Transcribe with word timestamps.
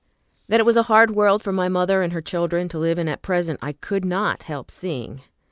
That 0.47 0.59
it 0.59 0.65
was 0.65 0.77
a 0.77 0.81
hard 0.89 1.11
world 1.11 1.43
for 1.43 1.51
my 1.51 1.69
mother 1.69 2.01
and 2.01 2.11
her 2.11 2.23
children 2.23 2.67
to 2.69 2.79
live 2.79 2.97
in 2.97 3.07
at 3.07 3.21
present 3.21 3.59
I 3.61 3.73
could 3.73 4.03
not 4.03 4.41
help 4.41 4.71
seeing. 4.71 5.21